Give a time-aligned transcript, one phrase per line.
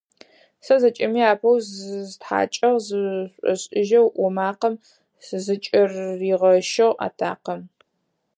[0.65, 4.75] Сэ зэкӏэми апэу зыстхьакӏыгъ,- зышӏошӏыжьэу ӏо макъэм
[5.43, 7.61] зыкӏыригъэщыгъ атакъэм.